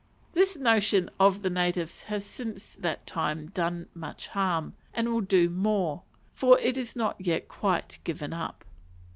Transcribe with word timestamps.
This 0.33 0.57
notion 0.57 1.11
of 1.19 1.43
the 1.43 1.49
natives 1.51 2.05
has 2.05 2.25
since 2.25 2.73
that 2.79 3.05
time 3.05 3.51
done 3.51 3.87
much 3.93 4.29
harm, 4.29 4.73
and 4.95 5.09
will 5.13 5.21
do 5.21 5.47
more, 5.47 6.01
for 6.33 6.57
it 6.57 6.75
is 6.75 6.95
not 6.95 7.21
yet 7.23 7.47
quite 7.47 7.99
given 8.03 8.33
up. 8.33 8.65